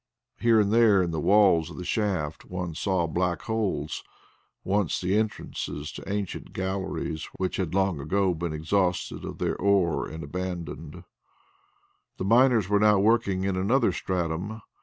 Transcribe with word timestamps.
Here 0.39 0.59
and 0.59 0.71
there 0.73 1.03
in 1.03 1.11
the 1.11 1.19
walls 1.19 1.69
of 1.69 1.77
the 1.77 1.85
shaft 1.85 2.45
one 2.45 2.73
saw 2.73 3.05
black 3.05 3.43
holes, 3.43 4.03
once 4.63 4.99
the 4.99 5.15
entrances 5.15 5.91
to 5.91 6.11
ancient 6.11 6.53
galleries 6.53 7.25
which 7.37 7.57
had 7.57 7.75
long 7.75 7.99
ago 7.99 8.33
been 8.33 8.51
exhausted 8.51 9.23
of 9.23 9.37
their 9.37 9.55
ore 9.57 10.07
and 10.09 10.23
abandoned. 10.23 11.03
The 12.17 12.25
miners 12.25 12.67
were 12.67 12.79
now 12.79 12.97
working 12.97 13.43
in 13.43 13.55
another 13.55 13.91
stratum. 13.91 14.63